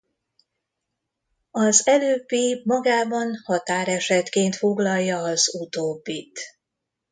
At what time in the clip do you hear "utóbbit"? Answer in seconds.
5.55-6.39